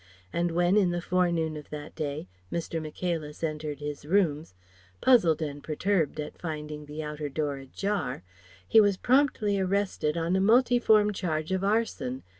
And 0.33 0.49
when 0.49 0.77
in 0.77 0.89
the 0.89 0.99
fore 0.99 1.31
noon 1.31 1.55
of 1.55 1.69
that 1.69 1.93
day, 1.95 2.27
Mr. 2.51 2.81
Michaelis 2.81 3.43
entered 3.43 3.77
his 3.79 4.03
rooms, 4.03 4.55
puzzled 4.99 5.43
and 5.43 5.63
perturbed 5.63 6.19
at 6.19 6.39
finding 6.39 6.87
the 6.87 7.03
outer 7.03 7.29
door 7.29 7.57
ajar, 7.57 8.23
he 8.67 8.81
was 8.81 8.97
promptly 8.97 9.59
arrested 9.59 10.17
on 10.17 10.35
a 10.35 10.41
multiform 10.41 11.13
charge 11.13 11.51
of 11.51 11.63
arson 11.63 12.23